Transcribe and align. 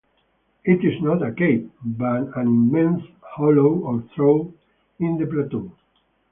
It 0.65 0.83
is 0.83 0.99
not 0.99 1.21
a 1.21 1.31
cave, 1.31 1.69
but 1.85 2.35
an 2.35 2.47
immense 2.47 3.03
hollow 3.21 3.67
or 3.81 4.03
trough 4.15 4.47
in 4.97 5.17
the 5.19 5.27
plateau. 5.27 5.71